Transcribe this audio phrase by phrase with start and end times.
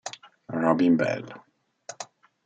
[0.63, 1.29] Robin Bell